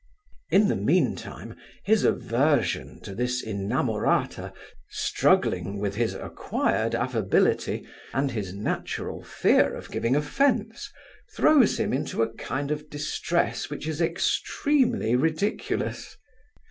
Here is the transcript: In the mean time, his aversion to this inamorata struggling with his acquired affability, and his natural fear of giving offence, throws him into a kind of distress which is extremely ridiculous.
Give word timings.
In 0.49 0.67
the 0.67 0.75
mean 0.75 1.15
time, 1.15 1.55
his 1.83 2.03
aversion 2.03 3.01
to 3.01 3.13
this 3.13 3.43
inamorata 3.45 4.51
struggling 4.89 5.77
with 5.77 5.93
his 5.93 6.15
acquired 6.15 6.95
affability, 6.95 7.87
and 8.11 8.31
his 8.31 8.51
natural 8.51 9.23
fear 9.23 9.75
of 9.75 9.91
giving 9.91 10.15
offence, 10.15 10.91
throws 11.35 11.79
him 11.79 11.93
into 11.93 12.23
a 12.23 12.33
kind 12.33 12.71
of 12.71 12.89
distress 12.89 13.69
which 13.69 13.87
is 13.87 14.01
extremely 14.01 15.15
ridiculous. 15.15 16.17